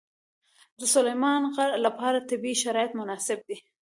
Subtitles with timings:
[0.79, 3.57] د سلیمان غر لپاره طبیعي شرایط مناسب دي.